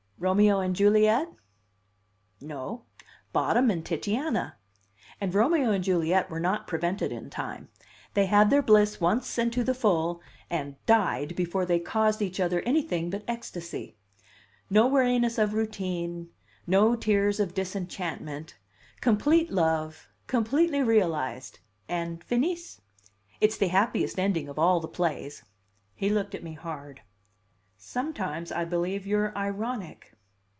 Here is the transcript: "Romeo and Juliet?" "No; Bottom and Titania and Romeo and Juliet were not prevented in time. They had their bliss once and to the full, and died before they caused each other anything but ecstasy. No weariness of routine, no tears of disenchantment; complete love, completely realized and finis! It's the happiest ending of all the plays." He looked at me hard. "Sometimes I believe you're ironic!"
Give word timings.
"Romeo 0.23 0.59
and 0.59 0.75
Juliet?" 0.75 1.29
"No; 2.39 2.83
Bottom 3.33 3.71
and 3.71 3.83
Titania 3.83 4.55
and 5.19 5.33
Romeo 5.33 5.71
and 5.71 5.83
Juliet 5.83 6.29
were 6.29 6.39
not 6.39 6.67
prevented 6.67 7.11
in 7.11 7.31
time. 7.31 7.69
They 8.13 8.27
had 8.27 8.51
their 8.51 8.61
bliss 8.61 9.01
once 9.01 9.39
and 9.39 9.51
to 9.51 9.63
the 9.63 9.73
full, 9.73 10.21
and 10.47 10.75
died 10.85 11.35
before 11.35 11.65
they 11.65 11.79
caused 11.79 12.21
each 12.21 12.39
other 12.39 12.61
anything 12.61 13.09
but 13.09 13.23
ecstasy. 13.27 13.97
No 14.69 14.85
weariness 14.85 15.39
of 15.39 15.55
routine, 15.55 16.29
no 16.67 16.95
tears 16.95 17.39
of 17.39 17.55
disenchantment; 17.55 18.59
complete 19.01 19.49
love, 19.51 20.07
completely 20.27 20.83
realized 20.83 21.57
and 21.89 22.23
finis! 22.23 22.79
It's 23.39 23.57
the 23.57 23.69
happiest 23.69 24.19
ending 24.19 24.47
of 24.49 24.59
all 24.59 24.79
the 24.79 24.87
plays." 24.87 25.41
He 25.95 26.09
looked 26.09 26.35
at 26.35 26.43
me 26.43 26.53
hard. 26.53 27.01
"Sometimes 27.83 28.51
I 28.51 28.63
believe 28.63 29.07
you're 29.07 29.35
ironic!" 29.35 30.13